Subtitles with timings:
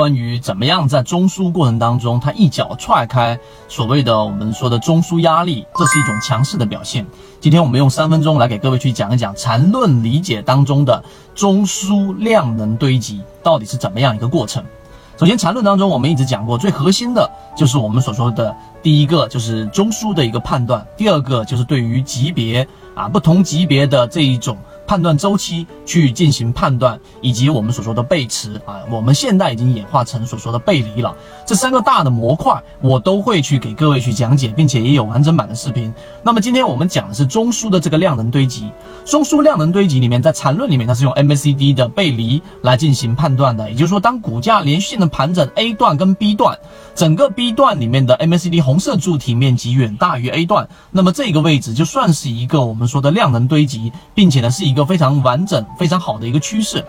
[0.00, 7.06] 关于怎么样在中枢过程当中，它一脚踹开所谓的我们说的中枢压力，这是一种强势的表现。
[7.38, 14.64] 今天我们用三分钟来给各位去讲一讲缠论理解当中的中枢量能堆积到底是怎么样一个过程。
[15.18, 24.56] 首先，缠论当中我们一直讲过，最核心的就是我们所说的第一个就是中枢的一个判断，第二个就是对于级别啊不同级别的这一种。
[24.90, 31.14] 判断周期去进行判断，以及我们所说的背驰啊，我们现在已经演化成所说的背离了。
[31.46, 35.94] 这三个大的模块，我都会去给各位去讲解，并且也有完整版的视频。
[36.24, 38.68] 那么今天我们讲的是中枢的这个量能堆积。
[39.04, 43.70] 中枢量能堆积里面，在缠论里面，它是用 MACD 的背离来进行判断的。
[43.70, 46.58] 也就是说，当股价连续性的盘整 A 段跟 B 段，
[46.96, 54.79] 整个 B 段里面的 MACD 红色柱体面积远大于 A 段，那么这个位置就算是一个我们说的量能堆积，并且呢是一个。
[54.84, 56.84] 非常完整、非常好的一个趋势。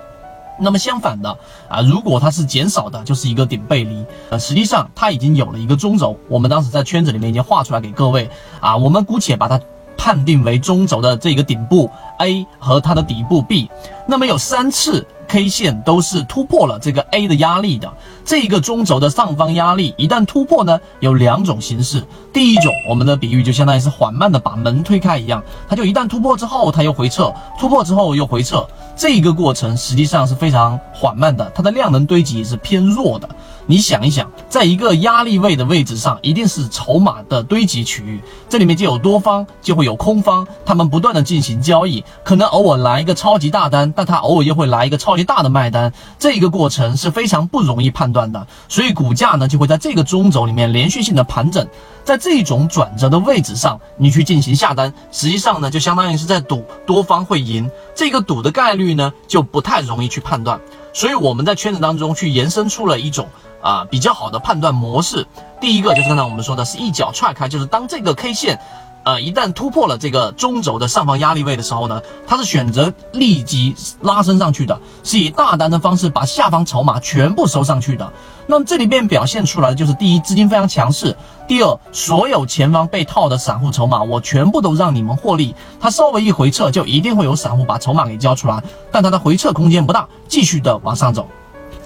[0.59, 1.38] 那么相反的
[1.68, 4.05] 啊，如果它是减少的，就是一个顶背离。
[4.30, 8.78] 呃，实际上它已经有了一个中轴，我们当时在圈子里面已经画出来给各位啊。
[8.78, 9.59] 我们姑且把它
[10.02, 13.69] 判定为中轴的这个顶部 A 和它的底部 B。
[14.07, 17.94] 那么有三次 K 线都是突破了这个 A 的压力的。
[18.25, 22.03] 这个中轴的上方压力一旦突破呢，有两种形式。
[22.33, 33.29] 第一种，我们的比喻就相当于是缓慢的把门推开一样，它就一旦突破之后，它又回撤，突破之后又回撤，这一个过程实际上是非常缓慢的，它的量能堆积是偏弱的。
[33.67, 51.66] 你想一想，在一个压力位的位置上，一定是筹码的堆积区域，这里面就有多方，就会有空方，他们不断的进行交易，可能偶尔来一个超级大单，但它偶尔又会来一个超级大的卖单，这个过程是非常不容易判断的，所以股价呢就会在这个中轴里面连续性的盘整，
[52.03, 60.59] 在这种转折的位置上，你去进行下单，实际上呢就相当于是在赌多方会赢，这个赌的概率呢就不太容易去判断，
[60.91, 63.29] 所以我们在圈子当中去延伸出了一种。
[63.61, 65.25] 啊，比较好的判断模式，
[65.61, 68.59] 第一个就是刚才我们说的是一脚踹开，就是当这个 K 线，
[69.03, 78.12] 呃，一旦突破了这个中轴的上方压力位的时候呢，它是选择立即拉升上去的，是以大单的方式把下方筹码全部收上去的。
[78.47, 81.13] 那么这里面表现出来的就是第一，资金非常强势；
[81.47, 85.56] 第二，所有前方被套的散户筹码，我全部都让你们获利。
[85.79, 91.28] 它稍微一回撤，就一定会有散户把筹码给交出来，但它的回撤空间不大，继续的往上走。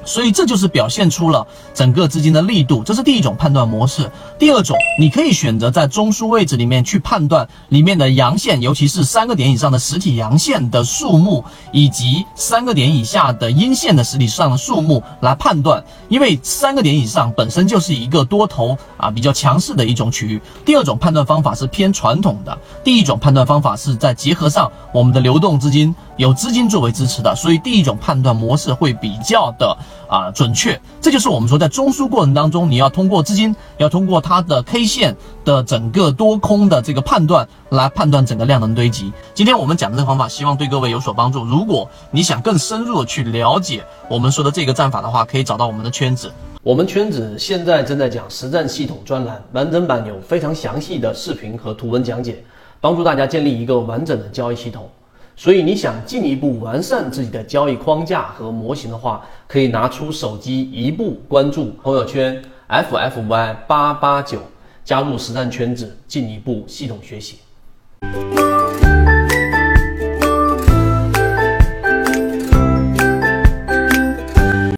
[0.06, 4.10] 所以这就是表现出了整个资金的力度，这是第一种判断模式。
[4.38, 15.84] 第二种，你可以选择在中枢位置里面去判断里面的阳线，尤其是三个点以上的实体阳线的数目，以及三个点以下的阴线的实体上的数目来判断。
[16.08, 20.40] 因为三个点以上本身就是一个多头啊比较强势的一种区域。
[20.64, 25.94] 第二种判断方法是偏传统的，第一种判断方法是在结合上我们的流动资金。
[26.18, 29.78] 有资金作为支持的，所以第一种判断模式会比较的
[30.08, 30.80] 啊准确。
[31.02, 39.12] 这就是我们说在中枢过程当中，你要通过资金，要通过它的 K 线的整个多空的这个判断来判断整个量能堆积。
[39.34, 41.44] 今天我们讲的这个方法，希望对各位有所帮助。
[41.44, 46.32] 如果你想更深入的去了解我们说的这个战法的话，可以找到我们的圈子。
[46.64, 52.44] 我们圈子现在正在讲实战系统专栏，完整版有非常详细的视频和图文讲解，
[52.82, 54.90] 帮助大家建立一个完整的交易系统。
[55.38, 64.40] 所以你想进一步完善自己的交易框架和模型的话，可以拿出手机一步关注朋友圈 F F Y 八八九，
[64.84, 67.40] 加入实战圈子，进一步系统学习。